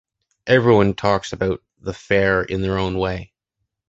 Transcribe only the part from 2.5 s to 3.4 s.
their own way.